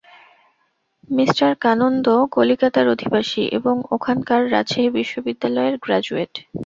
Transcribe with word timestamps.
Me 1.09 1.25
কানন্দ 1.59 2.05
কলিকাতার 2.31 2.87
অধিবাসী 2.87 3.43
এবং 3.57 3.75
ওখানকার 3.91 4.41
রাজকীয় 4.51 4.89
বিশ্ববিদ্যালয়ের 4.91 5.75
গ্র্যাজুয়েট। 5.77 6.33